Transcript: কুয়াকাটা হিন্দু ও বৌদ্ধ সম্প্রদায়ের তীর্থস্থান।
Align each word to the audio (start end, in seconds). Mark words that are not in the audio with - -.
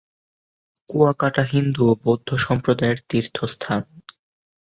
কুয়াকাটা 0.89 1.43
হিন্দু 1.53 1.81
ও 1.87 1.93
বৌদ্ধ 2.03 2.29
সম্প্রদায়ের 2.45 2.99
তীর্থস্থান। 3.09 3.81